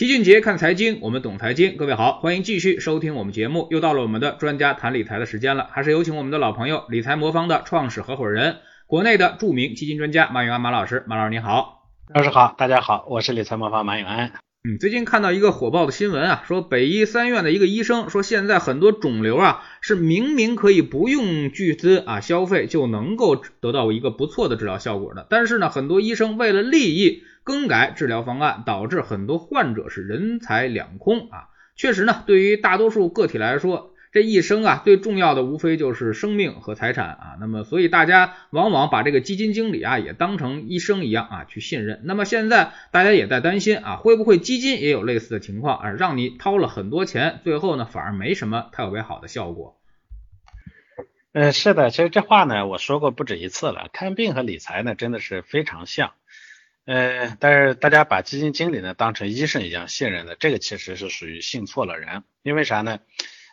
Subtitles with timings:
[0.00, 1.76] 齐俊杰看财经，我们懂财经。
[1.76, 3.68] 各位好，欢迎继续收听我们节目。
[3.70, 11.04] 又到了我们的专家谈理财的时间了，还是有请我们的老朋友理财魔方的创始合伙人，国内的著名基金专家马永安马老师。
[11.06, 11.82] 马老师你好，
[12.14, 14.32] 老师好，大家好，我是理财魔方马永安。
[14.64, 31.48] 嗯，最近看到一个火爆的新闻啊，说北医三院的一个医生说，现在很多肿瘤啊是明明可以不用巨资啊消费就能够得到一个不错的治疗效果的，但是呢，很多医生为了利益更改治疗方案，导致很多患者是人财两空啊。
[31.74, 37.36] 确实呢，对于大多数个体来说，这一生啊，最重要的无非就是生命和财产啊。
[37.40, 42.02] 那么，所以大家往往把这个基金经理啊，也当成医生一样啊去信任。
[42.04, 49.76] 那么现在大家也在担心啊，会不会基金也有类似的情况啊，让你掏了很多钱，最后呢反而没什么特别好的效果？
[51.32, 53.88] 呃，是的，其实这话呢我说过不止一次了。
[53.92, 56.12] 看病和理财呢真的是非常像。
[56.86, 62.24] 呃，但是大家把基金经理呢当成医生一样信任的，这个其实是属于信错了人。
[62.42, 63.00] 因为啥呢？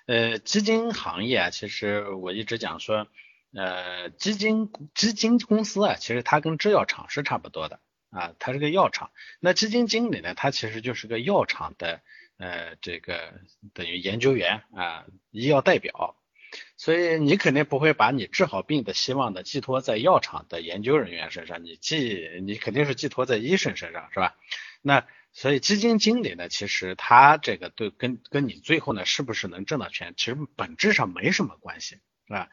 [0.08, 3.08] 呃，基金行业啊，其实我一直讲说，
[3.54, 9.12] 呃，基金基金公司啊，其实它跟制药厂是差不多的啊，它是个药厂。
[9.42, 12.02] 那基金经理呢，他其实就是个药厂的
[12.38, 13.34] 呃这个
[13.74, 16.16] 等于研究员啊，医药代表。
[16.78, 24.36] 所以你肯定不会把你治好病的希望呢寄托在药厂的研究人员身上，你寄你肯定是寄托在医生身上，是吧？
[24.82, 25.06] 那。
[25.34, 32.50] 所以基金经理呢，其实他这个对跟跟你最后呢是不是能挣到钱，其实本质上没什么关系，是吧？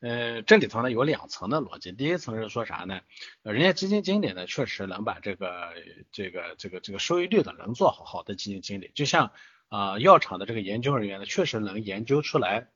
[0.00, 3.00] 呃，这里头呢有两层的逻辑，第一层是说啥呢？
[3.42, 5.72] 人家基金经理呢确实能把这个
[6.12, 9.32] 这个这个这个收益率的能做好好的基金经理，就像
[9.68, 12.68] 啊药厂的这个研究人员呢确实能研究出来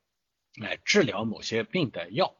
[0.57, 2.35] 来治疗某些病的药，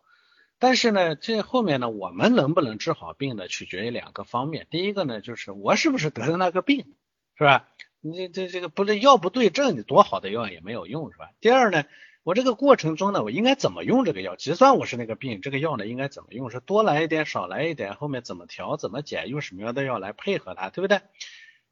[0.59, 6.95] 但是呢这后面呢我们能不能治好病呢取决于两个方面，第一个呢就是我是不是得的那个病。
[7.37, 7.71] 是吧？
[8.03, 11.31] 你这这个不是药不对症，你多好的药也没有用，是吧？
[11.41, 11.85] 第二呢，
[12.23, 14.37] 我这个过程中呢，我应该怎么用这个药？
[14.37, 16.51] 就算我是那个病，这个药呢应该怎么用？
[16.51, 17.95] 是多来一点，少来一点？
[17.95, 19.31] 后面怎么调，怎么减？
[19.31, 21.01] 用什么样的药来配合它，对不对？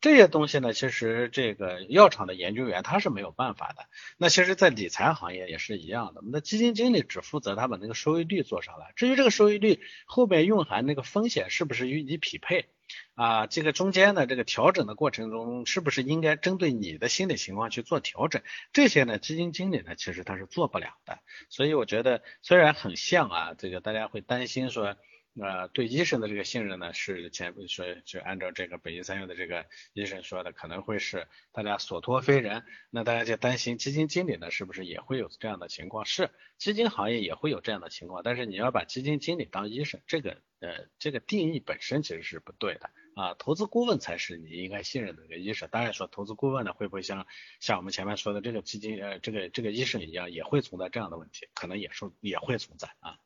[0.00, 3.86] 这些东西呢，其实这个药厂的研究员他是没有办法的。
[4.16, 6.22] 那其实，在理财行业也是一样的。
[6.24, 12.66] 那基金经理只负责他把那个收益率做上来，至于这个收益率后面蕴含那个风险是不是与你匹配？
[13.14, 18.42] 啊，这个中间的这个调整的过程中，是不是应该针对你的心理情况去做调整？
[18.72, 21.18] 这些呢，基金经理呢，其实他是做不了的。
[21.48, 24.96] 所以我觉得，虽然很像啊，这个大家会担心说。
[25.40, 32.64] 呃，对医生的这个信任呢，是前说就按照这个北医三院的这个医生说的，可能会是大家所托非人。
[32.90, 36.04] 那大家就担心基金经理呢，是不是也会有这样的情况？
[36.04, 38.22] 是，基金行业也会有这样的情况。
[38.24, 43.34] 但是你要把基金经理当医生，这个呃这个定义本身其实是不对的啊。
[43.34, 45.68] 投资顾问才是你应该信任的一个医生。
[45.70, 47.26] 当然说投资顾问呢，会不会像
[47.60, 51.46] 像我们前面说的这个基金呃这个这个医生一样，也会存在这样的问题？
[51.54, 53.18] 可能也是也会存在啊。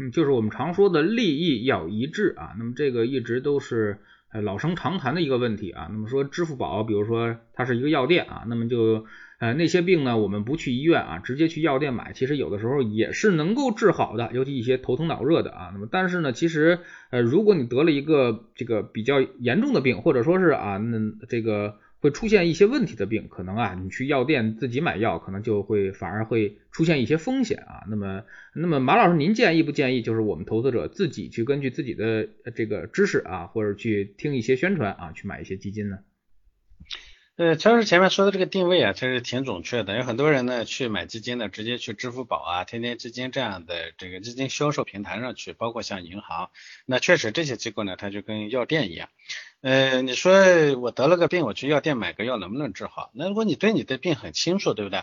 [0.00, 3.98] 嗯，就是我们常说的利益要一致啊，那么这个一直都是
[4.32, 5.88] 呃老生常谈的一个问题啊。
[5.90, 9.04] 那么说支付宝，比如说它是一个药店啊，那么就
[9.40, 15.68] 呃那些病呢，我们不去医院啊，直接去药店买，其实有的时候也是能够治好的，尤其一些头疼脑热的啊。
[15.74, 16.78] 那么但是呢，其实
[17.10, 21.76] 呃如果你得了一个这个比较严重的病，或者说是啊那这个。
[22.00, 27.84] 会出现一些问题的病，可能啊，你去药店自己买药，可能就会反而会出现一些风险啊。
[27.88, 28.24] 那么，
[28.54, 35.98] 那么马老师，您建议不建议，就是我们投资者自己去根据自己的这个知识啊，或者去听一些宣传啊，去买一些基金呢？
[37.40, 39.96] 呃，乔老师前面说的这个定位啊，其实挺准确的。
[39.96, 46.50] 有很多人呢去买基金呢，直接去支付宝啊、天天基金这样的这个基金销售平台上去，包括像银行，
[46.84, 49.08] 那确实这些机构呢，它就跟药店一样。
[49.62, 50.34] 呃，你说
[50.82, 53.10] 我得了个病，我去药店买个药能不能治好？
[53.14, 55.02] 那如果你对你的病很清楚，对不对？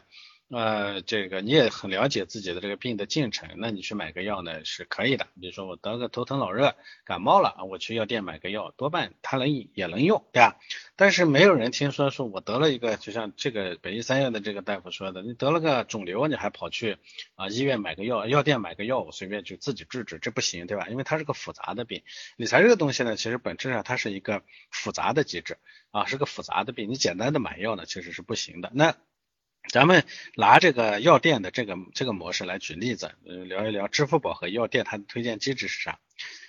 [0.50, 5.28] 呃，这个你也很了解自己的这个病的进程，那你去买个药呢是可以的。
[5.42, 10.58] 比如说我得个头疼脑热、感冒了啊，我去药店买个药，多半它能也能用，对吧？
[10.96, 16.98] 但是没有人听说说我得了一个，就像这个北医三院的这个大夫说的，你得了个肿瘤，你还跑去
[17.36, 20.88] 啊医院买个药，药店买个药，我随便就自己治治，这不行，对吧？
[20.88, 22.04] 因为它是个复杂的病，
[22.38, 25.58] 理财这个东西呢，其实本质上它是一个复杂的机制
[25.92, 28.72] 啊，是个复杂的病，你简单的买药呢其实是不行的。
[28.74, 28.96] 那
[29.70, 30.04] 咱们
[30.36, 36.00] 拿这个药店的这个这个模式来举例子，呃，聊一聊支付宝和药店它的推荐机制是啥？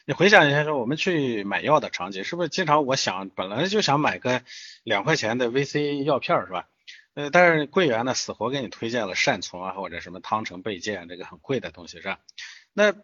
[0.06, 4.43] 你回想一下，说我们去买药的场景，是不是经常我想本来就想买个
[4.82, 6.69] 两块钱的 VC 药片是吧？
[7.15, 12.20] 呃，但是柜员呢死活给你推荐了善存啊或者什么汤臣倍健这个很贵的东西是吧？
[12.73, 12.94] 那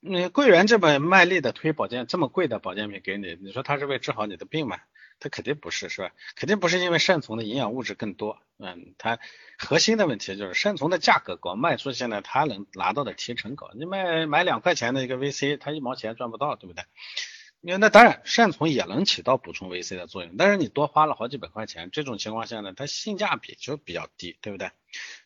[0.00, 4.78] 那，柜员这么卖力的推保健这么贵的保健品给你，你说他是为治好你的病吗？
[5.20, 6.10] 它肯定不是，是吧？
[6.36, 9.18] 肯定不是因为善存的营养物质更多，嗯，它
[9.58, 13.70] 核心的问题就是善存的价格高，卖出现在，它能拿到的提成高。
[13.74, 16.84] 你卖买两块钱的一个 VC，它一毛钱赚不到，对不对？
[17.66, 24.70] 那那当然，善存也能起到补充 VC 的作用，但是你多花了好几百块钱，这种情况下呢，它性价比就比较低，对不对？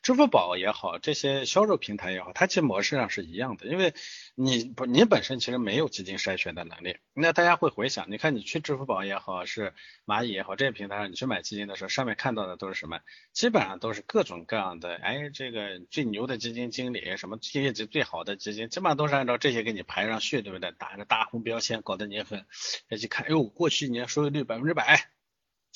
[0.03, 3.95] 支付宝也好，这些销售平台也好，它其实模式上是一样的，因为
[4.35, 6.97] 你不你本身其实没有基金筛选的能力。
[7.13, 9.75] 那大家会回想，你看你去支付宝也好，是
[10.07, 13.01] 蚂蚁也好，这些平台上你去买基金的时候，上面看到的都是什么？
[13.33, 20.73] 基本上都是各种各样的，哎，这个最牛的基金经理，什么业绩最好的基金，基本上都是按照这些给你排上去，对不对？
[20.79, 22.47] 打着大红标签，搞得你很，
[22.89, 25.11] 一看，哎呦，过去一年收益率百分之百。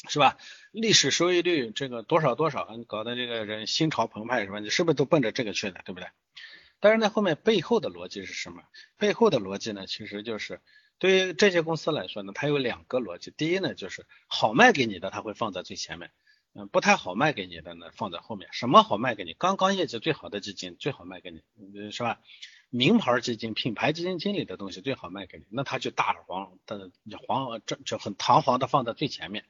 [0.08, 0.36] 是吧？
[0.72, 4.58] 历史收益率这个多少多少，搞得这个人心潮澎湃，是吧？
[4.58, 6.08] 你是不是都奔着这个去的，对不对？
[6.80, 8.62] 但是呢，后面背后的逻辑是什么？
[8.96, 10.60] 背后的逻辑呢，其实就是
[10.98, 13.30] 对于这些公司来说呢，它有两个逻辑。
[13.30, 16.08] 第一呢，就是好卖给你的，它会放在最前面；
[16.54, 18.48] 嗯，不太好卖给你的呢，放在后面。
[18.52, 19.34] 什么好卖给你？
[19.34, 22.18] 刚刚业绩最好的基金最好卖给你，是吧？
[22.70, 26.90] 名牌基金、品牌基金经理的东西最好卖给你，那他就大黄的
[27.28, 29.44] 黄，这就很堂皇的放在最前面。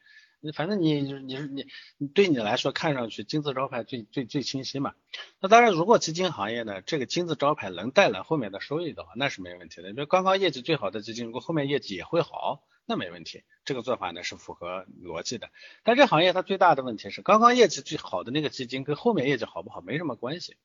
[0.44, 4.92] 你反正你你是你对你来说看上去金字招牌最最最清晰嘛？
[5.38, 9.92] 那当然，如果基金行业呢，这个金字招牌能带来后面的收益的话，那是没问题的。
[9.92, 13.44] 比刚刚业绩最好的基金，如果后面业绩也会好，那没问题。
[13.64, 15.50] 这个做法呢是符合逻辑的。
[15.84, 20.56] 但这行业它最大的问题是，刚刚业绩最好的那个基金跟后面业绩好不好没什么关系。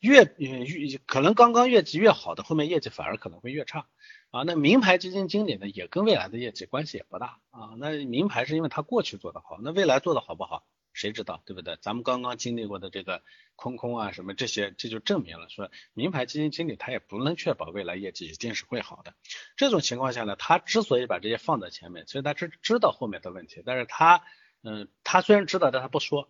[0.00, 3.86] 越越可能刚刚业绩越好的，后面业绩反而可能会越差
[4.30, 4.42] 啊。
[4.44, 7.74] 那名牌基金经理呢，也跟未来的业绩关系也不大啊。
[7.78, 11.76] 那名牌是因为他过去做的好，那未来做的好不好，谁知道，对不对？
[11.82, 13.22] 咱们刚刚经历过的这个
[13.56, 19.14] 空空啊什么这些，这就证明了说，名牌基金经理他也不能确保未来业绩一定是会好的。
[19.56, 24.22] 这种情况下呢，他之所以把这些放在前面，其实他知知道后面的问题，但是他
[24.62, 26.28] 嗯，他虽然知道，但他不说。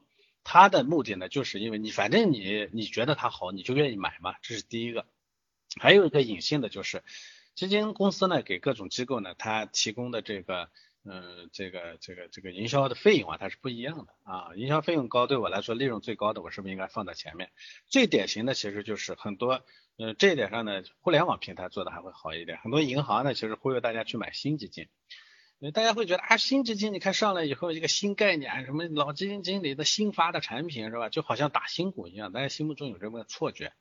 [0.51, 5.05] 他的目的呢，就是因为你反正你你觉得它好，你就愿意买嘛，这是第一个。
[5.79, 7.03] 还有一个隐性的就是，
[7.55, 10.71] 基金公司呢给各种机构呢，它提供的这个，
[11.05, 14.55] 嗯，这个这个这个营销的费用啊，它是不一样的啊。
[14.57, 17.51] 营销费用高，对我来说利润最高的，我是不是应该放在前面？
[17.87, 19.67] 最典型的其实就是很多，
[19.99, 22.57] 嗯，这一点上呢，互联网平台做的还会好一点。
[22.57, 24.89] 很多银行呢，其实忽悠大家去买新基金。
[25.75, 31.09] 大家会觉得啊，新基金你看上来以后一个新概念，什么老基金经理的新发的产品是吧？
[31.09, 33.73] 就好像打新股一样，大家心目中有这么个错觉。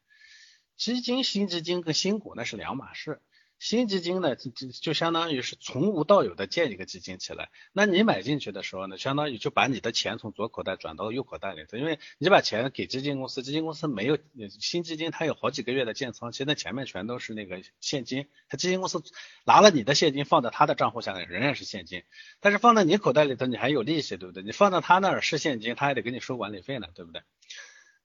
[0.76, 3.22] 基金新基金跟新股那是两码事。
[3.60, 7.50] 新基金呢，就就就相当于是从无到有的建一个基金起来。
[7.74, 14.18] 那你买进去的时候呢，相当于就把你的钱从左口袋转到右口袋里头，因为你把钱给基金公司，基金公司没有
[14.60, 18.28] 新基金，它有好几个月的建仓期，那前面全都是那个现金。
[18.48, 19.02] 它基金公司
[19.44, 22.04] 拿了你的现金放在他的账户下，仍然是现金。
[22.40, 24.44] 但是放在你口袋里头，你还有利息，对不对？
[24.44, 27.22] 你放到他那儿是现金，他还得给你收管理费呢，对不对？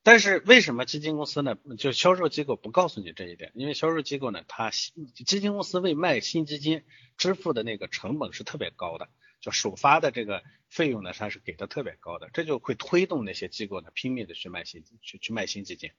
[0.05, 1.57] 但是为什么基金公司呢？
[1.79, 3.53] 就销售机构不告诉你这一点？
[3.55, 6.83] 因为销售机构呢，它基金公司为卖新基金
[7.17, 9.09] 支付的那个成本是特别高的，
[9.41, 15.91] 就首发的这个费用呢，它是给的特别高的，这就会推动那些机构呢拼命的去卖新去去卖新基金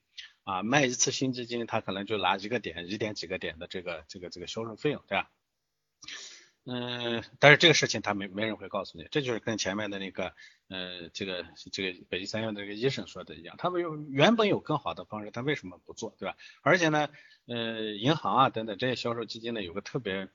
[0.44, 5.32] 啊，卖一次新基金，它可能就拿一个点一点几个点的这个这个这个销售费用，对吧？
[6.66, 10.34] 嗯，但是这个事情他没没人会告诉你，这就是跟前面的那个，
[10.70, 16.38] 呃，这个这个北京三院的这个医生说的一样，他们有原本有更好的方式，他为什么不做，对吧？
[16.62, 17.10] 而且呢，
[17.48, 20.30] 呃，银行啊等等这些销售基金呢，有个特别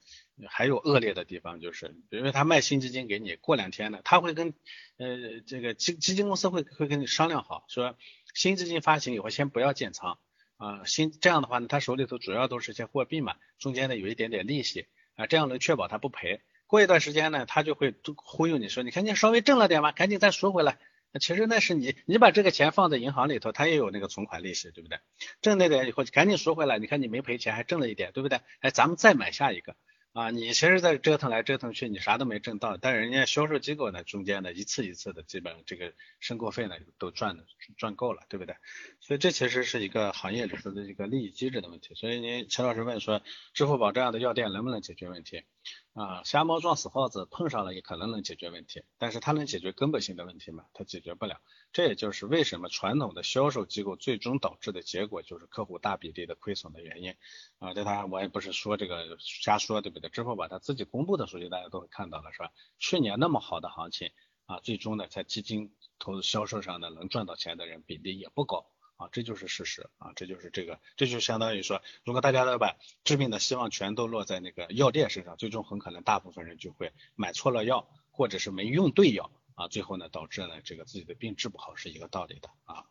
[0.48, 4.52] 还有恶劣的地方，就是因为他卖新基金给你，过两天呢，他会跟
[4.98, 7.96] 呃这个基基金公司会会跟你商量好，说
[8.34, 10.18] 新基金发行以后先不要建仓
[10.58, 14.84] 啊，新这样的话呢，他手里头主要都是些货币嘛，中间呢有一点点利息。
[15.18, 16.40] 啊，这样能确保他不赔。
[16.68, 20.78] 过一段时间呢，他就会忽悠你说，你看你稍微挣了点吧，赶紧再赎回来。
[21.18, 25.00] 其实那是你，你把这个钱放在银行里头，它也有那个存款利息，对不对？
[25.42, 28.40] 挣那点以后赶紧赎回来，你看你没赔钱，还挣了一点，对不对？
[28.60, 29.74] 哎，咱们再买下一个。
[30.12, 37.44] 啊，你其实在折腾来折腾去，你啥都没挣到，但人家销售机构呢，中间呢一次一次的，基本这个申购费呢都赚的
[37.76, 38.56] 赚够了，对不对？
[39.00, 41.94] 所以这其实是一个行业里头的一个利益机制的问题。
[41.94, 43.22] 所以您陈老师问说，
[43.54, 45.44] 支付宝这样的药店能不能解决问题？
[45.92, 50.64] 啊，瞎猫撞死耗子，碰上了也可能能解决问题，但是它能解决根本性的问题吗？
[50.72, 51.40] 它解决不了。
[51.72, 57.14] 这也就是为什么传统的销售机构最终导致的结果就是客户大比例的亏损的原因。
[57.58, 60.08] 啊，这他我也不是说这个瞎说，对不对？
[60.08, 62.52] 支付宝它自己公布的数据大家都会看到了，是吧？
[62.78, 64.10] 去年那么好的行情
[64.46, 68.66] 啊，最终呢在基金投资销售上呢能赚到钱的人比例也不高。
[68.98, 77.88] 啊，这就是事实啊，这就是这个，这就相当于说，如果大家都把治病的希望全都落在那个药店身上，最终很可能大部分人就会买错了药。
[78.10, 82.84] 或者是没用对药啊，最后呢导致呢这个自己的病治不好是一个道理的啊。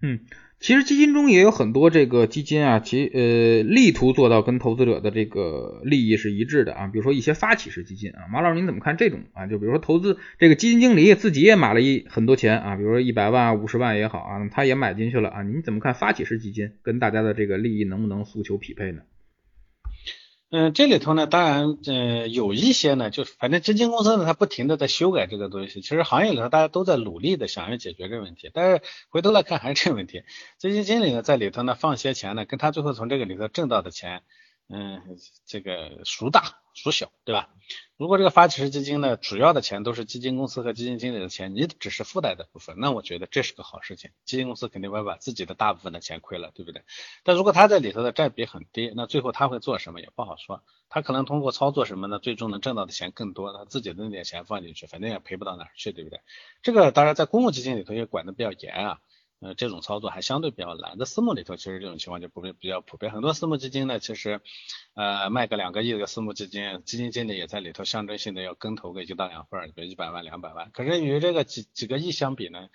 [0.00, 0.20] 嗯，
[0.60, 9.46] 其实基金中也有很多这个基金啊，其呃力图做到跟投资者的这个利益是一致的啊，比如说一些发起式基金啊，马老师您怎么看这种啊？
[9.46, 19.02] 就比如说投资这个基金经理自己也买了一很多钱啊，比如说一百万、五十万也好啊，他也买进去了啊，您怎么看发起式基金跟大家的这个利益能不能诉求匹配呢？
[20.50, 25.82] 嗯，这里头呢，当然，嗯，有一些呢，就是反正基金公司呢，它不停的在修改这个东西。
[25.82, 30.22] 其实行业里头大家都在努力的想要解决这个问题，但是回头来看还是这个问题。
[30.56, 34.22] 基金经理呢，在里头呢放些钱呢，跟他最后从这个里头挣到的钱。
[34.70, 35.00] 嗯，
[35.46, 37.48] 这个孰大孰小，对吧？
[37.96, 44.10] 如果这个发起式基金呢，主要的钱都是基金公司和基金经理的钱，你只是附带的部分，那我觉得这是个好事情。
[44.24, 46.82] 基金公司肯定会把自己的大部分的钱亏了，对不对？
[47.24, 50.62] 但如果他在里头的占比很低，那最后他会做什么也不好说。
[50.88, 56.20] 他可能通过操作什么呢，最终能挣到的钱更多，他自己的那点钱放进去，反正也赔不到哪儿去，对不对？
[56.62, 59.00] 这个当然在公募基金里头也管的比较严啊。
[59.40, 60.98] 呃，这种操作还相对比较难。
[60.98, 63.12] 在私募里头，其实这种情况就不比较普遍。
[63.12, 64.40] 很多私募基金呢，其实
[64.94, 70.72] 呃卖个两个亿的私募基金，基金经理也在里头象征性的要跟投个一到两份，比如一百万、两百万。
[70.72, 72.68] 可是与这个几几个亿相比呢，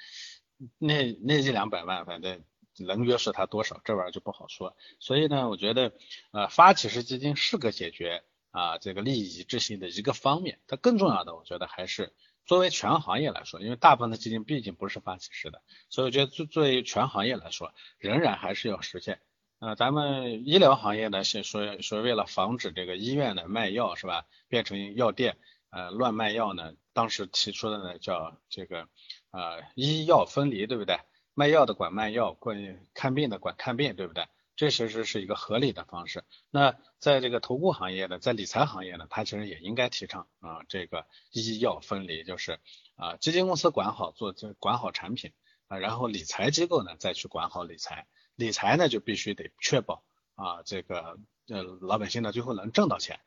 [0.77, 2.41] 那那一两百万，反正
[2.79, 4.77] 能约束他多少，这玩意儿就不好说。
[4.99, 5.91] 所以呢，我觉得
[6.31, 10.59] 呃发起式基金是个解决啊这个利益一致性的一个方面。
[10.67, 12.13] 它更重要的，我觉得还是。
[12.45, 19.19] 作为全行业来说，因为大部分的基金毕竟不是发起式的，所以我觉得作作为全行业来说，仍然还是要实现。
[19.59, 25.37] 呃，咱们医疗行业呢，是说说为了防止这个医院的卖药是吧，变成药店
[25.69, 28.89] 呃乱卖药呢，当时提出的呢叫这个
[29.31, 30.99] 呃医药分离，对不对？
[31.33, 34.27] 卖药的管卖药，管看病的管看病，对不对？
[34.55, 36.23] 这其实是一个合理的方式。
[36.51, 42.59] 那在这个投顾行业呢，在理财行业呢，它其实也应该提倡啊，这个医药分离，就是
[42.95, 45.33] 啊，基金公司管好做这管好产品
[45.67, 48.07] 啊，然后理财机构呢再去管好理财。
[48.35, 50.03] 理财呢就必须得确保
[50.35, 51.17] 啊，这个
[51.47, 53.19] 呃老百姓呢最后能挣到钱。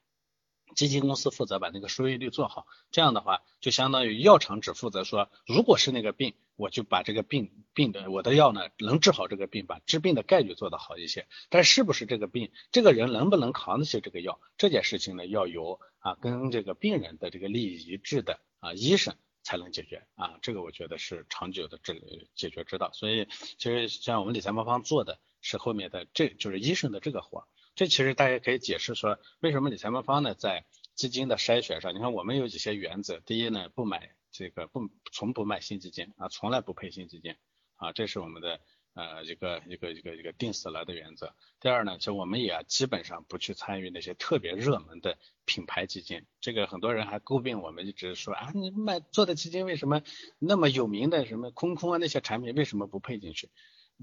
[0.74, 11.26] 基金公司负责把那个收益率做好，这样的话就相当于药厂只负责说，如果是那个病，我就把这个病病的我的药呢能治好这个病，把治病的概率做得好一些。
[11.48, 22.02] 但是不是这个病，这个人能不能扛得起这个药，这件事情呢要由啊跟这个病人的这个利益一致的啊医生才能解决啊，这个我觉得是长久的治
[22.34, 22.90] 解决之道。
[22.92, 27.46] 所以其实像我们理财魔方做的是后面的这就是医生的这个活。
[27.74, 33.20] 这其实大家可以解释说，为什么理财魔方呢，在基金的筛选上，你看我们有几些原则。
[33.20, 37.36] 第一呢，不买这个不从不卖新基金啊，从来不配新基金
[37.76, 38.60] 啊，这是我们的
[38.92, 41.34] 呃一个一个一个一个定死了的原则。
[41.58, 45.16] 第二呢，就我们也基本上不去参与那些特别热门的
[45.46, 46.26] 品牌基金。
[46.40, 50.02] 这个很多人还诟病我们，一直说啊，你卖做的基金为什么
[50.38, 53.50] 那么有名的什么空空啊那些产品为什么不配进去？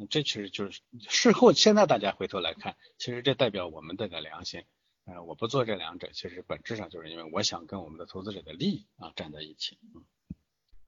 [0.09, 4.63] 这其实就是事后，现在大家回头来看，其实这代表我们这个良心。
[5.05, 9.77] 呃，我不做这两者，其实本质上就是因为我想跟我们的投资者的利益啊站在一起。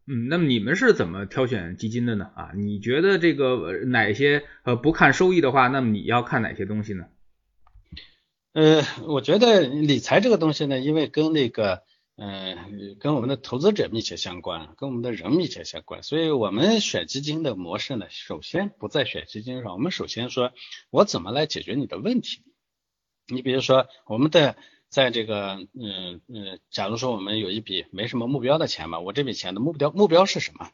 [0.08, 2.32] 嗯，那么你们是怎么挑选基金的呢？
[2.36, 7.08] 啊，你觉得这个哪些呃不看收益的话，那么你要看哪些东西呢？
[8.54, 11.84] 呃，我觉得理财这个东西呢，因为跟那个。
[12.18, 12.56] 呃，
[12.98, 20.54] 跟我们的投资者密切相关，跟我们的人密切相关，所以我们选基金的模式呢，首先不在选基金上，我们首先说，
[20.92, 22.42] 我怎么来解决你的问题？
[23.28, 24.56] 你比如说，我们的
[24.90, 30.72] 在这个，嗯嗯，假如说我们有一笔没什么目标的钱嘛，我这笔钱的目标目标是什么？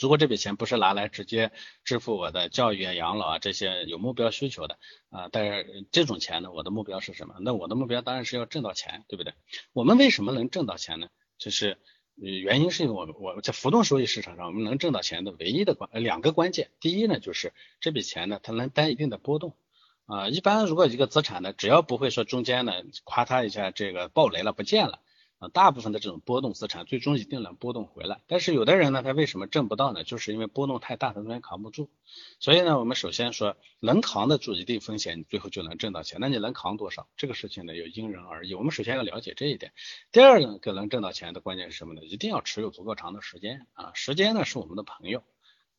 [0.00, 1.52] 如果这笔钱不是拿来直接
[1.84, 4.78] 支付我的教育啊、养老啊这些有目标需求的
[5.10, 7.36] 啊，但是这种钱呢，我的目标是什么？
[7.40, 9.34] 那我的目标当然是要挣到钱，对不对？
[9.72, 11.08] 我们为什么能挣到钱呢？
[11.38, 11.78] 就是
[12.16, 19.56] 原因是因为我我在浮动收益市场上，我们能挣到钱的唯一的关两个关键，第一呢，就是这笔钱呢，它能担一定的波动
[20.06, 20.28] 啊。
[20.28, 22.72] 一般如果一个资产呢，只要不会说中间呢
[23.04, 25.00] 夸它一下这个暴雷了不见了。
[25.40, 30.04] 啊大部分的这种波动资产最终一定能波动回来，但是有的人呢，他为什么挣不到呢？
[30.04, 31.90] 就是因为波动太大，他中间扛不住。
[32.38, 36.18] 所以呢，我们首先说，能扛得住一定风险，你最后就能挣到钱。
[36.20, 37.08] 那你能扛多少？
[37.16, 38.54] 这个事情呢，有因人而异。
[38.54, 39.72] 我们首先要了解这一点。
[40.12, 42.04] 第二个能挣到钱的关键是什么呢？
[42.04, 45.24] 一定要持有足够长的时间啊，时间呢是我们的朋友，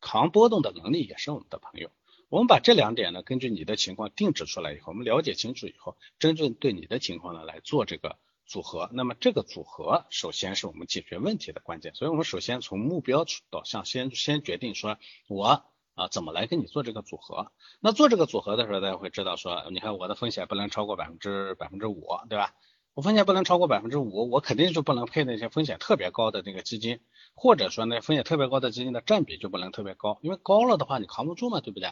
[0.02, 1.90] 扛波动的能力也是我们的朋友。
[2.36, 8.18] 我们把这两点呢，根据你的情况定制出来以后，我们了解清楚以后，真正对你的情况呢来做这个。
[8.46, 14.98] 组合，那么这个组合首先是我们解决问题的关键，所以我们首先从目标导向先先决定说，
[15.30, 15.64] 我
[15.94, 17.54] 啊怎么来跟你做这个组合？
[17.80, 22.54] 那做这个组合的时候，大家会知道说，你看我的风险不能超过百分之百分之五，对吧？
[22.94, 27.00] 我风险不能超过百分之五，我肯定就不能配那些风险特别高的那个基金，
[27.36, 31.92] 或者说那风险特别高的基金的占比就不能特别高，因为高了的话你扛不住嘛，对不对？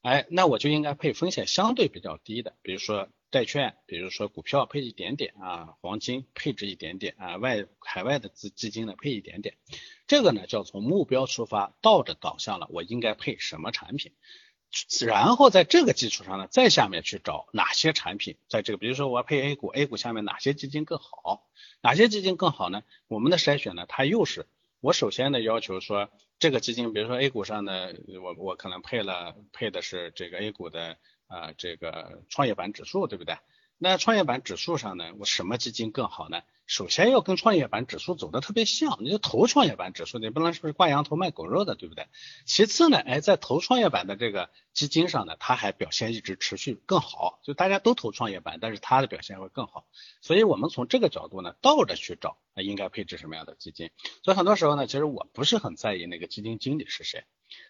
[0.00, 9.56] 哎，那我就应该配风险相对比较低的，比如说债券，比如说股票配一点点啊，黄金配置一点点啊，外海外的资基金呢配一点点，
[10.06, 14.12] 这个呢叫从目标出发，倒着导向了，我应该配什么产品，
[15.04, 21.48] 然后在这个基础上呢，再下面去找哪些产品，在这个比如说我要配 A 股，A 股下面哪些基金更好，
[21.82, 22.84] 哪些基金更好呢？
[23.08, 24.46] 我们的筛选呢，它又是
[24.80, 26.08] 我首先的要求说。
[26.40, 27.88] 这个基金，比如说 A 股上呢，
[28.22, 33.38] 我我可能配了配的是这个 A 股的啊这个创业板指数，对不对？
[33.76, 36.42] 那创业板指数上呢，我什么基金更好呢？
[36.68, 42.06] 首先要跟创业板指数走的特别像，你就投创业板指数，你不能是不是挂羊头卖狗肉的，对不对？
[42.44, 49.86] 其次呢，哎，在投创业板的这个基金上呢，它还表现一直持续更好，就大家都投创业板，但是它的表现会更好。
[50.20, 53.90] 所以我们从这个角度呢，倒着去找，应该配置什么样的基金。
[54.22, 57.24] 所以很多时候呢，其实我不是很在意那个基金经理是谁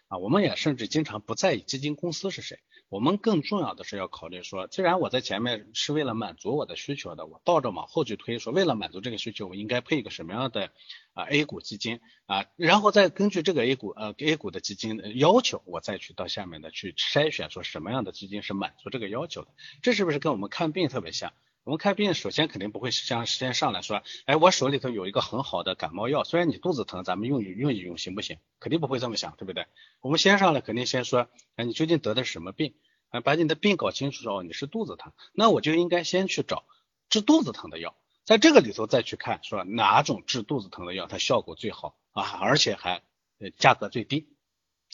[0.09, 2.59] 啊，我们也甚至经常不在意基金公司是谁。
[2.89, 10.71] 我们更重要的是要考虑说，既然我在前面是为了满足我的需求的，我倒着往后去推，说为了满足这个需求，我应该配一个什么样的
[11.13, 19.49] 啊 A 股基金啊，然后再根据这个 A 股呃 A 股的基金要求，我再去到下面的去筛选，说什么样的基金是满足这个要求的，
[19.83, 21.31] 这是不是跟我们看病特别像？
[21.69, 28.39] 我们看病首先肯定不会像先上来说，哎，我手里头有一个很好的感冒药，虽然你肚子疼，咱们用一用一用行不行？
[28.59, 29.67] 肯定不会这么想，对不对？
[30.01, 32.73] 我们先上来肯定先说，哎，你究竟得的是什么病？
[33.09, 36.63] 啊，把你的病搞清楚之后，你是肚子疼，那我就应该先去找
[37.07, 43.03] 治肚子疼的药，在这个里头再去看，说哪种治肚子疼的药它效果最好啊，而且还
[43.37, 44.27] 呃价格最低，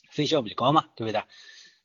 [0.09, 1.23] 费效比高嘛，对不对？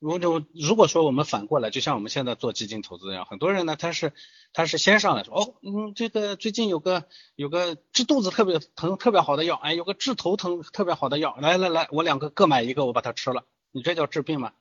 [0.01, 4.15] 如果如果说我们反过来，就像我们现在做基金投资一样，很多人呢他是
[4.55, 7.05] 他是先上来说，哦，嗯，这个最近有个
[7.37, 14.53] 有个治肚子特别疼特别好的药，哎，有个治头疼特别好的药，来来来，我两个各买一个，我把它吃了，你这叫治病吗？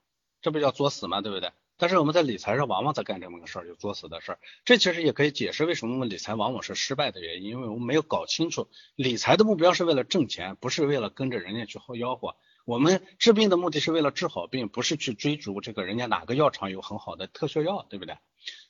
[0.41, 1.21] 这不叫作死吗？
[1.21, 1.51] 对不对？
[1.77, 4.39] 但是我们在理财上往往在干这么个事儿，就作死的事儿。
[4.65, 12.35] 这其实也可以解释为什么我们理财往往是失败的原因，因为我们没有搞清楚理财的目标是为了挣钱，不是为了跟着人家去薅吆喝。
[12.69, 18.15] 我们治病的目的是为了治好病，不是去追逐这个人家哪个药厂有很好的特效药，对不对？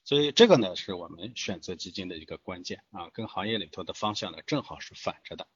[0.05, 5.47] 所以这个呢是我们选择基金的一个关键啊，跟行业里头的方向呢正好是反着的。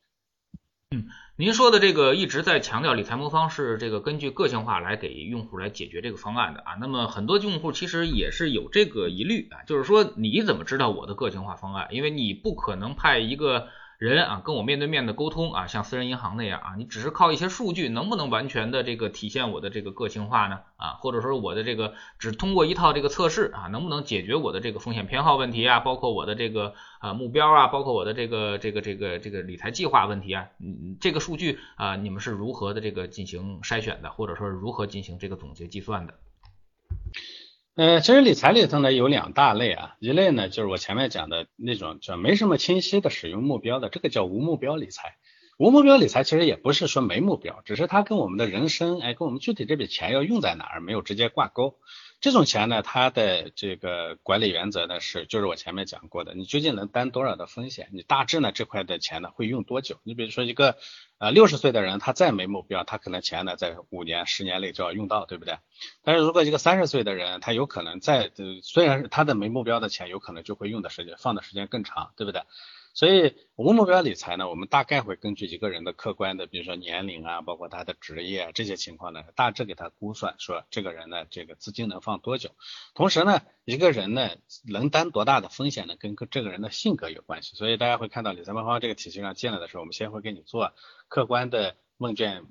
[0.92, 6.74] 嗯，您说的这个一直在强调理财魔方是这个根据个性化来给用户来解决这个方案的啊。
[6.82, 11.88] 那么很多用户其实也是有这个疑虑啊，就是说你怎么知道我的个性化方案？
[11.92, 13.70] 因为你不可能派一个。
[14.04, 20.60] 人啊，跟我面对面的沟通啊，像私人银行那样啊，你只是靠一些数据，能不能完全的这个体现我的这个个性化呢？
[20.76, 25.80] 啊，或者说我的这个只通过一套这个测试啊，能不能解决我的这个风险偏好问题啊？
[25.80, 30.48] 包括我的这个啊目标啊，包括我的这个这个这个这个理财计划问题啊？
[30.60, 36.14] 嗯，这个数据啊，你们是如何的这个进行筛选的，或者说如何进行这个总结计算的？
[37.76, 45.16] 呃，其实理财里头呢有两大类啊，一类呢就是我前面讲的那种叫没什么清晰的使用目标的，这个叫无目标理财。
[45.64, 51.80] 无目标理财其实也不是说没目标，只是它跟我们的人生，哎，跟我们具体这笔钱要用在哪儿没有直接挂钩。
[52.20, 57.88] 这种钱呢，它的这个管理原则呢是，就是我前面讲过的，你究竟能担多少的风险？
[57.94, 60.02] 你大致呢这块的钱呢会用多久？
[60.04, 60.76] 你比如说一个
[61.18, 65.60] 呃六十岁的人，他再没目标，他可能钱呢在五年、十年内就要用到，对不对？
[66.04, 68.30] 但是如果一个三十岁的人，他有可能在
[68.64, 72.42] 虽然他的没目标的钱，有可能就会用的时间放的时间更长，对不对？
[72.94, 82.52] 所以无目标理财呢，我们大概会根据一个人的客观的，比如说年龄啊，包括他的职业这些情况呢，大致给他估算说这个人呢，这个资金能放多久。
[82.94, 84.30] 同时呢，一个人呢
[84.68, 87.56] 能担多大的风险呢，跟这个人的性格有关系。
[87.56, 90.74] 所以大家会看到理财魔方这个体系上进来的时候，我们先会给你做
[91.08, 92.46] 客观的问卷。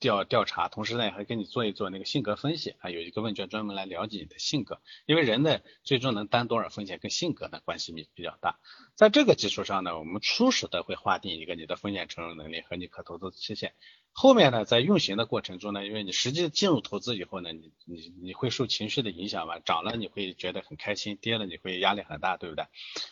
[0.00, 8.58] 调调查，同时呢，也会给你做一做那个性格分析啊，有一个问卷专门来了解你的性格，因为人呢最终能担多少风险跟性格呢关系比比较大。
[8.94, 13.74] 在这个基础上呢，我们初始的会划定一个你的风险承受能力和你可投资期限。
[14.16, 22.64] 后面呢，在运行的过程中呢，因为你实际进入投资以后呢，你你你会受情绪的影响嘛，涨了你会觉得很开心，跌了你会压力很大，对不对？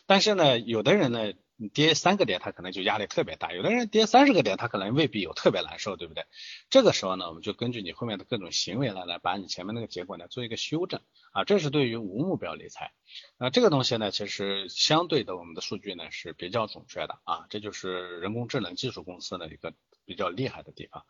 [0.07, 6.25] 但是呢，有的人呢，你跌三个点他可能就压力特别大，有的人跌三十个点他可能未必有特别难受，对不对？
[6.71, 11.01] 这个时候呢，我们就根据你后面的各种行为来来把你前面那个结果呢做一个修正
[11.33, 12.93] 啊，这是对于无目标理财。
[13.38, 19.75] 那这个东西呢，其实相对的我们的数据呢是比较准确的啊，这就是人工智能技术公司的一个。
[20.05, 21.05] 比较厉害的地方，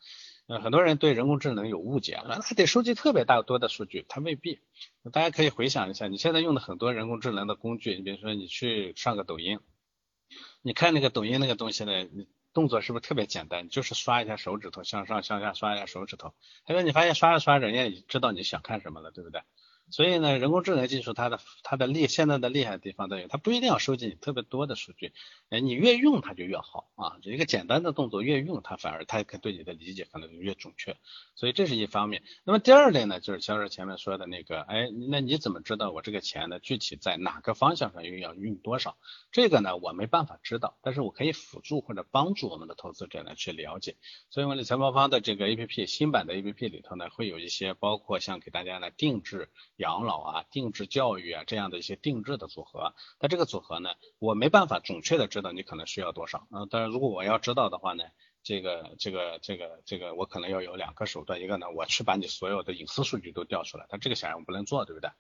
[0.47, 4.61] 呃，很多人对人工智能有误解，那得收集特别大多的数据，他未必。
[5.13, 9.59] 大家可以回想一下，你现在用的很多人工智能的工具，你比如说你去上个抖音
[10.63, 13.69] 你看那个抖音那个东西呢，你动作是不是特别简单？
[13.69, 16.35] 就是刷一下手指头，向上向下刷一下手指头。
[16.65, 19.43] 他说你发现刷着刷着，人家知道你想看什么了，对不对？
[19.91, 25.13] 所以呢，人工智能技术它的它的厉现在的厉害的地方在于，它不一定要收集你特别多的数据，
[25.51, 27.19] 哎，你越用它就越好啊。
[27.23, 30.97] 一个简单的动作越用它反而它可对你的理解可能就越准确。
[31.35, 32.23] 所以这是一方面。
[32.45, 38.97] 那么第二类呢，就是销售前面说的那个，哎，那你怎么知道我这个钱呢具体在哪个方向上又要运多少？
[39.31, 43.97] 这个呢我没办法知道，但是我可以辅助或者帮助我们的投资者呢去了解。
[44.31, 49.51] 所以我理财魔方的这个 A P P 新版的 A P P 里头呢会有一些包括像给大家呢定制。
[49.83, 53.91] 养老啊，定制教育啊，这样的一些定制的组合，那这个组合呢，
[54.21, 56.67] 我没办法准确的知道你可能需要多少啊。
[56.71, 58.05] 当然，如果我要知道的话呢，
[58.45, 65.11] 这个这个这个这个，我可能要有两个手段，一个呢，我去把你所有的隐私数据都调出来，但这个显然我不能做，对不对？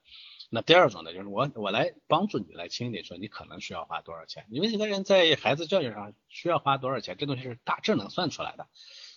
[0.55, 8.69] 那第二种呢，就是我我来帮助你来清理，说你可能需要花多少钱，因为一个人在孩子教育上需要花多少钱，这东西是大致能算出来的。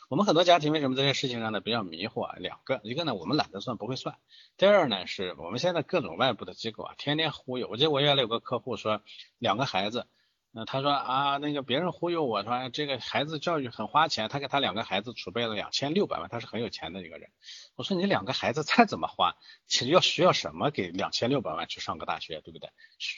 [0.08, 2.36] 我们很多家庭为什么在这事情上呢比较迷惑啊？
[2.38, 4.15] 两个，一个呢我们懒得算不会算，
[4.56, 7.68] 第二呢是我们现在各种外部的机构啊天天忽悠。
[7.68, 9.02] 我记得我原来有个客户说
[9.39, 10.06] 两个孩子，
[10.52, 17.32] 那他说啊那个别人忽悠我说这个孩子教育很花钱，他给他两个孩子储备了两千六百万，他是很有钱的一个人。
[17.76, 22.70] 我说你两个孩子再怎么花，其实要需要什么给两千六百万去上个大学，对不对？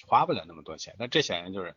[0.07, 0.95] 花不了那么多钱。
[0.97, 1.75] 那这显然就是。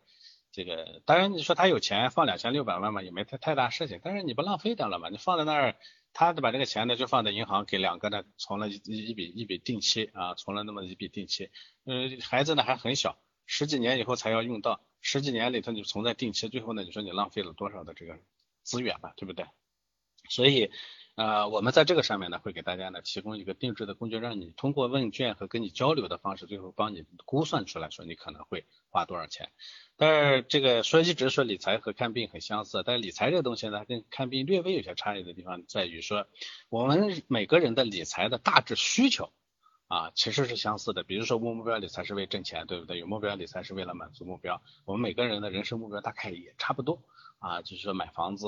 [0.53, 5.09] 这个当然你说他有钱放两千六百万嘛，也没太太大事情，但是你不浪费掉了嘛？
[5.09, 5.77] 你放在那儿，
[6.13, 11.51] 他把这个钱呢就放在银行，给两个呢存了一一笔一笔定期啊，存了那么一笔定期。
[11.85, 18.19] 嗯，孩子呢还很小，十几年以后才要用到，十几年里头你存在定期，最后呢你说你浪费了多少的这个
[18.63, 19.47] 资源吧，对不对？
[20.29, 20.71] 所以。
[21.21, 29.51] 呃，我们在这个上面呢，会给大家呢提供一个定制的工具，让你通过问卷和跟你交流的方式，最后帮你估算出来，说你可能会花多少钱。
[29.99, 36.27] 但是这个说一直说理财和看病很相似，但是理财这个东西呢，跟看病略微有些差异的地方在于说，
[36.71, 39.31] 我们每个人的理财的大致需求
[39.89, 41.03] 啊，其实是相似的。
[41.03, 42.99] 比如说无目标理财是为挣钱，对不对？
[42.99, 44.63] 有目标理财是为了满足目标。
[44.87, 47.03] 我们每个人的人生目标大概也差不多。
[47.41, 48.47] 啊，就是说买房子，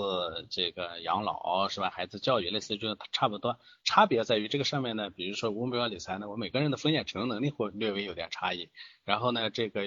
[0.50, 1.88] 这个养老是吧？
[1.88, 3.58] 孩子教育类似，就差不多。
[3.84, 8.68] 差别在于这个上面呢，比如说无目标理财呢，我每个人的风险承受能力会略微有点差异。
[9.04, 9.82] 然后呢，这个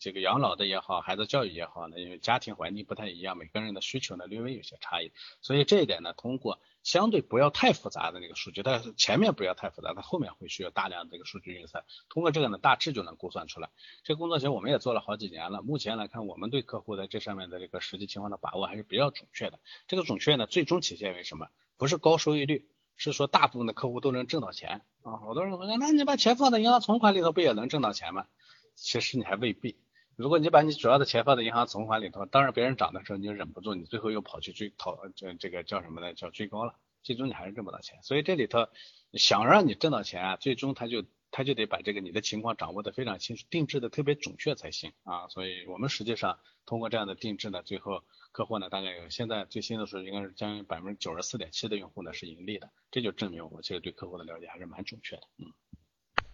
[0.00, 5.12] 这个养老的也好，孩子教育也好呢，因为家庭环境不太一样，每个人的需求呢略微有些差异。
[5.40, 6.60] 所以这一点呢，通过。
[6.82, 11.84] 相对不要太复杂的那个数据，但是前面不要太复杂，它后面会需要大量的这个数据运算。
[12.08, 13.70] 通过这个呢，大致就能估算出来。
[14.04, 15.62] 这个工作其实我们也做了好几年了。
[15.62, 19.58] 目前来看，我们对客户在这上面的这个实际情况的把握还是比较准确的。
[19.88, 21.48] 这个准确呢，最终体现为什么？
[21.76, 25.16] 不是高收益率，是说大部分的客户都能挣到钱啊。
[25.16, 28.28] 好多人说，那你把钱放在银行存款里头，不也能挣到钱吗？
[28.76, 29.76] 其实你还未必。
[30.14, 36.14] 如果你把你主要的钱放在银行存款里头，当然别人涨的时候你就忍不住，你最后又跑去追讨这这个叫什么呢？
[36.14, 38.02] 叫追高了，最终你还是挣不到钱。
[38.02, 38.68] 所以这里头
[39.12, 45.28] 想让你挣到钱啊，最终他就他就得把这个你的情况掌握的非常清楚，定制的特别准确才行啊。
[45.28, 55.52] 所以我们实际上通过这样的定制呢，最后客户呢大概有现在最新的数据应该是将近百分之九十四点七的用户呢是盈利的，这就证明我们其实对客户的了解还是蛮准确的，嗯。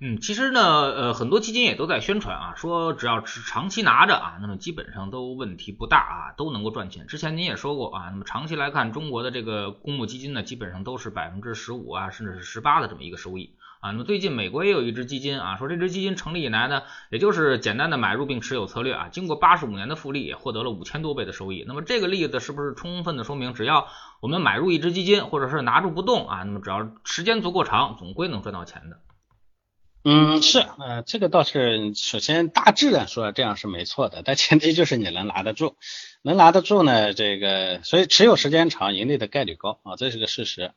[0.05, 7.07] 嗯，其实呢，呃，很多基金也都在宣传啊，说只要持长期拿着啊，那么基本上都问题不大啊，都能够赚钱。
[7.07, 13.93] 之前您也说过啊，那么长期来看，中国的这个公募基金呢，基本上都是百分之十五啊，甚至是十八的这么一个收益啊。
[13.93, 21.65] 那么最近美国也有一只基金啊，说这只基金成立以来呢，也就是简单的买入并持有策略啊，经过八十五年的复利，也获得了五千多倍的收益。
[21.69, 23.87] 那么这个例子是不是充分的说明，只要
[24.19, 28.99] 我们买入一只基金，或者是拿住不动啊，那么只要时间足够长，总归能赚到钱的？
[30.05, 35.77] 嗯，是，呃，这个倒是，首先大致来说这样是没错的，但前提就是你能拿得住，
[36.23, 40.73] 能拿得住呢，这个，所以持有时间长，盈利的概率高啊，这是个事实。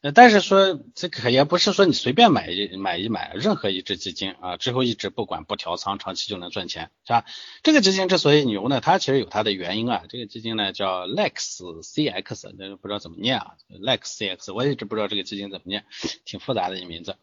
[0.00, 7.24] 呃，但是说这个也不是说你随便买一买一买任何一只基金啊，之后一直不管不调仓，长期就能赚钱，是吧？
[7.64, 10.04] 这个基金之所以牛呢，它其实有它的原因啊。
[10.08, 15.84] 这个基金呢叫 Lex CX，那不知道怎么念啊，Lex CX，我一直不知道这个基金怎么念，
[16.24, 17.16] 挺复杂的一名字。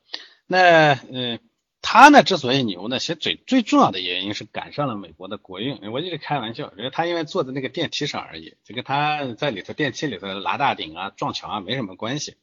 [0.47, 1.39] 那嗯，
[1.81, 5.91] 他呢之所以牛呢，其实最最重要的原因是赶上了美国的国运。
[5.91, 12.35] 我就是开玩笑，因为他因为坐在那个电梯上而已，这跟他在里头电梯里头拉大顶啊、撞墙啊没什么关系。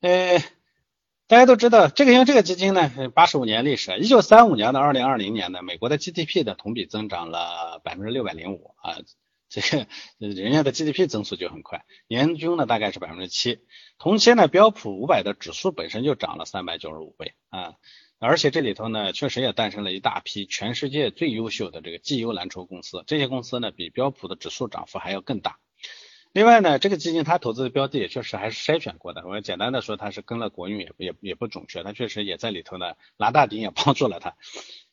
[0.00, 0.38] 呃，
[1.26, 8.96] 大家都知道这个，因为这个基金呢，八十五年历史，一九三五年到二零二零年呢，美国的 GDP 的同比增长了百分之六百零五啊。
[9.48, 9.86] 这个
[10.18, 13.60] 人家的 GDP 增速就很快，年均呢大概是百分之七。
[13.98, 17.74] 同期呢标普五百的指数本身就涨了三百九十五倍啊，
[18.18, 25.58] 而且这里头呢，确实也诞生了一大批全世界最优秀的这个绩优蓝筹公司，这些公司呢，比标普的指数涨幅还要更大。
[26.32, 29.26] 另外呢，这个基金它投资的标的也确实还是筛选过的。
[29.26, 34.36] 我简单的说，它是跟了国运也也也不准确，它确实也在里头呢，拿大顶也帮助了它。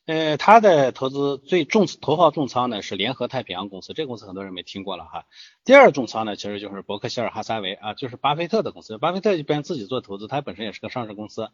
[0.06, 5.24] 呃，他的投资最重头号重仓呢是联合太平洋公司，这个公司很多人没听过了哈。
[5.64, 8.98] 第二重仓呢其实就是伯克希尔哈撒韦啊，就是巴菲特的公司。
[8.98, 11.50] 巴菲特一般自己做投资，他本身也是个上市公司。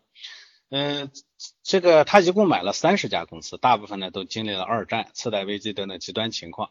[0.70, 1.10] 嗯，
[1.62, 6.70] 这个他一共买了三十家公司，大部分呢都经历了二战、次贷危机等等极端情况，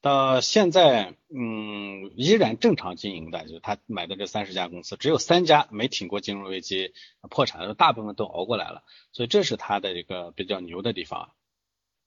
[0.00, 6.94] 到现在嗯依然正常经营的，就是他买的这三十家公司，只有三家没挺过金融危机
[7.28, 11.32] 破产，大部分都熬过来了，所以这是他的一个比较牛的地方，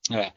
[0.10, 0.34] 哎。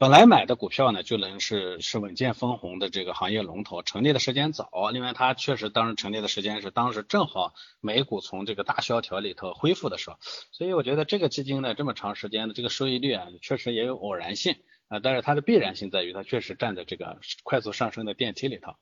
[0.00, 10.16] 本来买的股票呢，就能是是稳健分红的这个行业龙头，成立的时间早，另外它确实当时成立的时间是当时正好美股从这个大萧条里头恢复的时候，
[10.52, 14.54] 所以我觉得这个基金呢这么长时间的这个收益率啊，确实也有偶然性。
[14.86, 18.72] 啊，但是它的必然性在于它确实站在这个快速上升的电梯里头。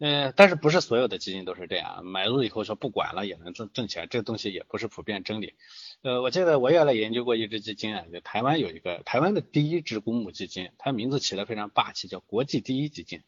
[0.00, 5.54] 嗯，但是不是所有的基金都是这样，买入以后说不管了也能挣挣钱，这个东西也不是普遍真理。
[6.02, 13.22] 呃，我记得我原来研究过一只基金啊，就台湾有一个台湾的第一只公募基金，它名字起的非常霸气，叫国际第一基金。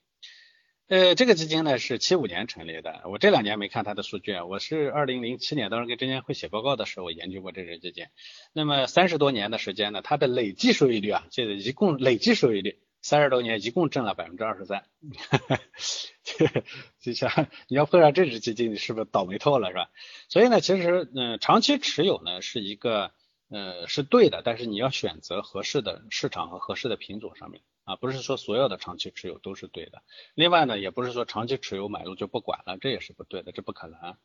[0.87, 8.07] 呃，这个基金呢是七五年成立的，我这两年没看它的数据啊，我是二零零七年当时给证监会写报告的时候，我研究过这只基金。
[8.53, 12.79] 那么三十多年的时间呢，它的累计收益率啊，这个一共累计收益率。
[13.03, 14.85] 三十多年一共挣了百分之二十三，
[17.01, 19.91] 就像你要碰上这只基金，你是不是倒霉透了是吧？
[20.29, 23.13] 所以呢，其实嗯，长期持有呢是一个
[23.49, 30.03] 呃是对的，但是你要选择合适的市场和合适的品种上面啊，不是说所有的长期持有都是对的。
[30.35, 34.17] 另外呢，也不是说长期持有买入就不管了，这也是不对的，这不可能。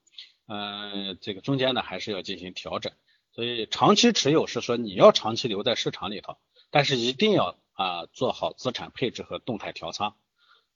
[0.47, 2.91] 嗯，这个中间呢还是要进行调整。
[3.31, 6.37] 所以长期持有是说你要长期留在市场里头，
[6.71, 7.57] 但是一定要。
[7.75, 10.17] 啊，做好资产配置和动态调仓。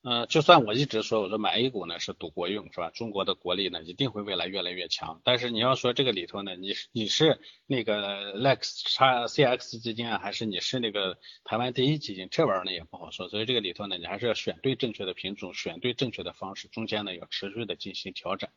[0.02, 2.90] 嗯，就算我一直说，我说买 A 股呢是赌国用，是吧？
[2.90, 5.20] 中国的国力呢一定会未来越来越强。
[5.26, 13.28] 但是你要说这个里头呢，你你是那个 Lex 叉 CX 基金啊，还是你是那个台湾第一基金，这玩意儿呢也不好说。
[13.28, 18.50] 所以这个里头呢，你还是要选对正确的品种，选对正确的方式，中间呢要持续的进行调整。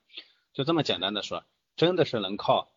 [0.52, 2.72] 就这么简单的说，真的是能靠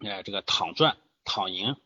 [0.00, 1.76] 哎这个躺赚躺赢。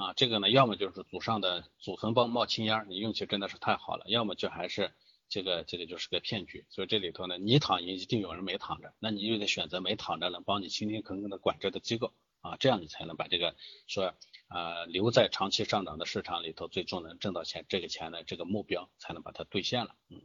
[0.00, 4.94] 啊，这个呢，要么就是祖上的祖坟帮冒青烟，你运气真的是太好了；要么就还是
[5.28, 6.64] 这个这个就是个骗局。
[6.70, 13.54] 所以这里头呢，你躺赢一定有人没躺着，那你就得选择没躺着能帮你勤勤恳恳的管着的机构啊，这样你才能把这个
[13.86, 14.14] 说
[14.48, 20.22] 啊留在长期上涨的市场里头，最终能挣到钱，这个钱呢这个目标才能把它兑现了，嗯。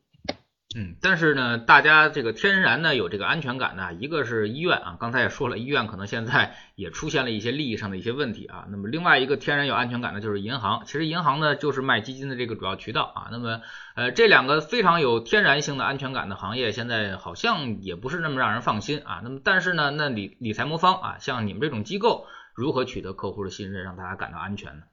[0.77, 8.65] 嗯，但是呢，大家这个天然呢有这个安全感呢，一个是医院啊，刚才也说了，医院可能现在也出现了一些利益上的一些问题啊。
[8.69, 13.29] 那么另外一个天然有安全感的就是银行，其实银行呢就是卖基金的这个主要渠道啊。
[13.31, 13.61] 那么
[13.95, 19.21] 呃这两个非常有天然性的安全感的行业，现在好像也不是那么让人放心啊。
[19.23, 24.83] 那么但是呢，那理理财魔方啊，像你们这种机构，如何取得客户的信任，让大家感到安全呢？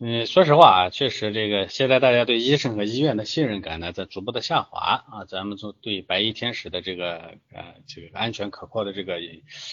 [0.00, 9.18] 嗯，说实话啊，确实这个现在大家对医生和医院的信任感呢在逐步的下滑啊，咱们做对白衣天使的这个呃这个安全可靠的这个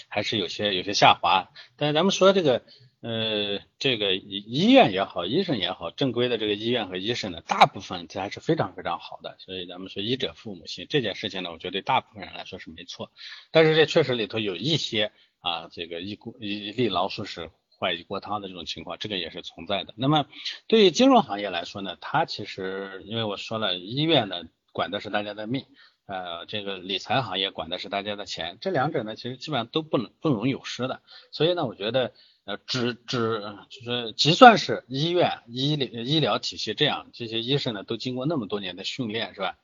[0.07, 1.51] 还是有些有些下滑。
[1.77, 2.63] 但是咱们说这个
[3.01, 9.35] 呃这个医院也好，医生也好，正规的这个医院和医生呢，大部分这还是非常非常好的。
[9.37, 13.11] 所以咱们说医者父母心这件事情呢，我觉得对大部分人来说是没错。
[13.51, 17.51] 但是这确实里头有一些啊这个一股一粒老鼠屎。
[17.79, 19.93] 坏一锅汤的这种情况，这个也是存在的。
[19.97, 20.25] 那么
[20.67, 25.65] 对于金融行业来说呢，它其实因为我说了，医院呢管的是大家的命，
[26.05, 31.01] 呃，这个理财行业管的是大家的钱，这两者呢其实基本上都不能不容有失的。
[31.31, 32.13] 所以呢，我觉得
[32.45, 39.57] 呃，只只就是即算是医院医疗医疗体系这样，这些医生呢都经过那么多年的训练，是吧？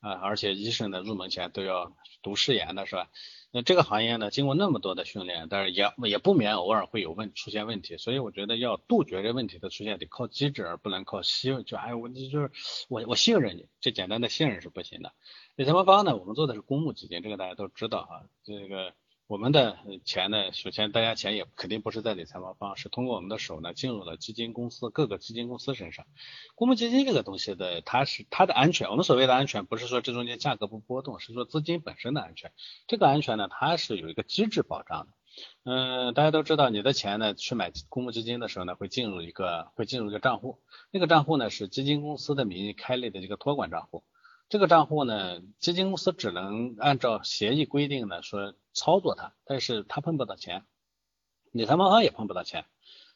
[0.00, 3.08] 啊，而且医生呢入门前都要读誓言的，是吧？
[3.56, 12.50] 那这个行业呢，经过那么多的训练，但是也也不免偶尔会有问出现问题，所以我觉得要杜绝这问题的出现，得靠机制，而不能靠信就哎我就是
[12.90, 15.14] 我我信任你，这简单的信任是不行的。
[15.54, 18.92] 那什么方呢，我们做的是公募基金，这个大家都知道哈，这个。
[19.28, 26.06] 我们的钱呢，首先大家钱也肯定不是在理财魔方，是通过我们的手呢进入了基金公司各个基金公司身上。
[26.54, 32.52] 公募基金这个东西的，它是它的安全，我们所谓的安全不是说这中间价格不波动，是说资金本身的安全。
[32.86, 35.12] 这个安全呢，它是有一个机制保障的。
[35.64, 40.60] 嗯，大家都知道，你的钱呢去买公募基金的时候呢，会进入一个会进入一个账户，
[40.92, 44.04] 那个账户呢是基金公司的名义开立的一个托管账户。
[44.48, 50.64] 这个账户呢，基金公司只能按照协议规定呢说操作它，但是它碰不到钱。
[51.50, 52.64] 理财魔方也碰不到钱。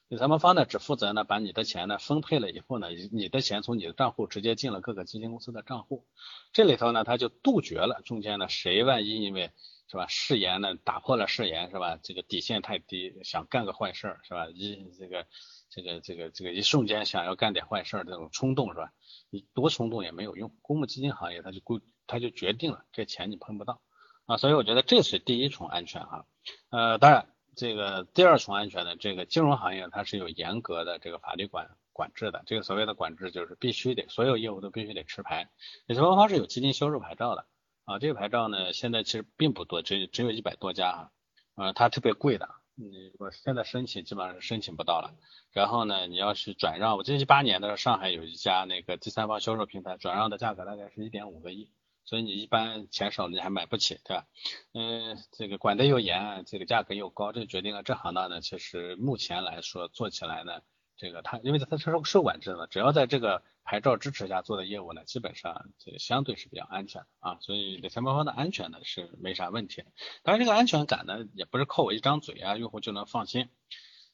[0.08, 6.04] 理财魔方呢，只负责呢把你的钱呢分配了以后呢，你的钱从你的账户直接进了各个基金公司的账户，
[6.52, 9.52] 这里头呢，它就杜绝了中间呢谁万一因为
[9.90, 15.26] 是吧誓言呢打破了誓言是吧，这个底线太低，想干个坏事儿是吧，一这个
[15.68, 18.92] 这个这个这个一瞬间想要干点坏事儿这种冲动是吧，
[19.30, 23.82] 你多冲动也没有用，公募基金行业它就规它就决定了这钱你碰不到
[24.26, 26.26] 啊，所以我觉得这是第一重安全哈，
[26.70, 27.26] 呃，当然。
[27.56, 32.42] 这个第二重安全呢这个金融行业，它是有严格的这个法律管管制的。
[32.46, 35.50] 这个所谓的管制就是必须得所有业务都必须得持牌。
[35.86, 37.46] 理财魔方是有基金销售牌照的
[37.90, 41.10] 啊，这个牌照呢现在其实并不多，只只有一百多家啊，
[41.56, 45.12] 呃，它特别贵的，你我现在申请基本上是申请不到了。
[45.50, 51.68] 然后呢，你要是转让，我记得一八年的时候上海有一家那个第三方销售平台，转让的价格大概是一点五个亿。
[52.04, 54.26] 所以你一般钱少你还买不起，对吧？
[54.72, 60.60] 嗯，这个管得又严，这个价格又高，这决定了这行当呢，其实目前来说做起来呢，
[61.00, 67.38] 这个它因为它是受管制的，只要在这个牌照支持下做的业务呢，基本上这个相对是比较安全的啊。
[67.40, 69.86] 所以理财魔方的安全呢是没啥问题的。
[70.22, 73.48] 当然这个安全感呢也不是靠我一张嘴啊，用户就能放心。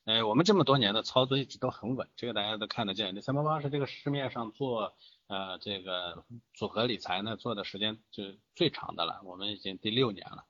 [0.05, 3.17] 呃，我们这么多年的操作一直都很稳，这个大家都看得见。
[3.17, 4.95] 理财魔方是这个市面上做。
[5.29, 8.23] 呃，这个组合理财呢，做的时间就
[8.55, 10.45] 最长的了，我们已经第六年了。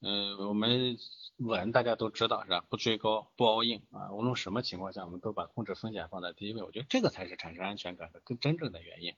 [0.00, 0.98] 嗯，我们
[1.38, 2.60] 稳，大家都知道是吧？
[2.68, 6.62] 不追高，不 all in 啊，无论什么情况下，我们都把控制风险放在第一位。
[6.62, 9.14] 我觉得这个才是产生安全感的更真正的原因。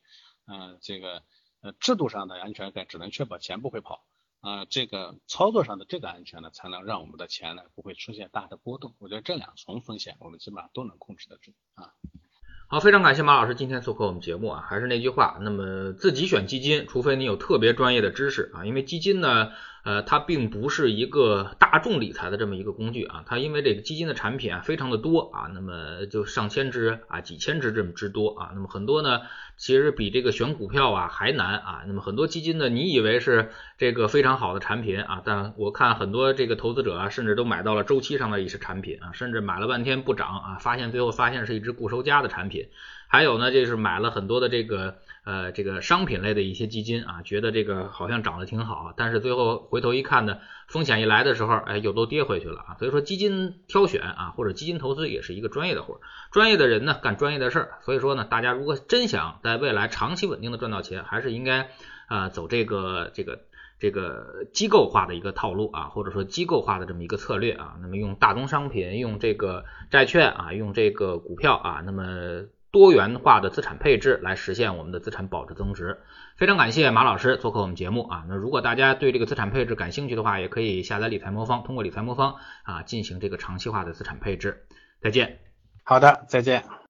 [0.47, 1.25] 嗯，这个
[1.61, 4.05] 呃制度上的安全感只能确保钱不会跑
[4.39, 8.95] 啊，这个操作上的这个安全呢，才能让我们的钱呢不会出现大的波动。
[8.99, 11.95] 我觉得这两重风险，我们基本上都能控制得住啊。
[12.73, 19.49] 好，非常感谢马老师今天做客我们节目啊，还是那句话，那么自己选基金，除非你有特别专业的知识啊，因为基金呢。
[19.83, 29.23] 呃，它并不是一个大众理财的这么一个工具啊，它因为这个基金的产品啊非常的多啊，那么就上千只啊几千只这么之多啊，那么很多呢
[29.57, 42.69] 其实比这个选股票啊还难啊，那么很多基金呢你以为是这个非常好的产品啊，但我看很多这个投资者啊甚至都买到了周期上的一些产品啊，甚至买了半天不涨啊，发现最后发现是一只固收加的产品，
[43.09, 44.99] 还有呢就是买了很多的这个。
[45.23, 52.77] 呃，这个商品类的一些基金啊，觉得这个好像涨得挺好，但是最后回头一看呢，风险一来的时候，哎，又都跌回去了啊。
[52.79, 56.01] 所以说基金挑选啊，或者基金投资也是一个专业的活儿，
[56.33, 57.79] 专业的人呢干专业的事儿。
[57.83, 61.69] 所以说呢，大家如果真想在未来长期稳定的赚到钱，还是应该
[62.09, 63.41] 啊走这个这个
[63.79, 67.77] 这个机构化的一个套路啊，或者说机构化的这么一个策略啊。
[67.83, 72.47] 那么用大宗商品，用这个债券啊，用这个股票啊，那么。
[72.71, 76.01] 多元化的资产配置来实现我们的资产保值增值。
[76.37, 78.25] 非常感谢马老师做客我们节目啊。
[78.29, 84.67] 那如果大家对这个资产配置感兴趣的话，也可以下载理财魔方，通过理财魔方啊进行这个长期化的资产配置。
[85.03, 85.41] 再见。
[85.83, 86.71] 好的，再见。